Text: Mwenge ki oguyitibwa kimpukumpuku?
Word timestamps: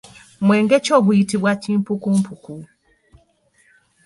Mwenge 0.45 0.75
ki 0.83 0.91
oguyitibwa 0.97 1.51
kimpukumpuku? 1.61 2.53